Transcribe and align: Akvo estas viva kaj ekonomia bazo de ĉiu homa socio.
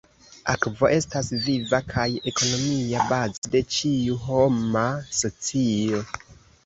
Akvo 0.53 0.87
estas 0.93 1.27
viva 1.47 1.81
kaj 1.91 2.05
ekonomia 2.33 3.03
bazo 3.11 3.53
de 3.57 3.63
ĉiu 3.75 4.19
homa 4.25 4.87
socio. 5.23 6.03